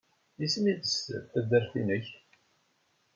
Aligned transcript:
Isem-nnes 0.45 0.95
taddart-nnek? 1.31 2.05